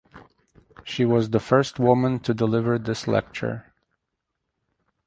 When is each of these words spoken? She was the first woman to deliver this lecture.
She 0.83 1.05
was 1.05 1.29
the 1.29 1.39
first 1.39 1.77
woman 1.77 2.19
to 2.21 2.33
deliver 2.33 2.79
this 2.79 3.07
lecture. 3.07 3.71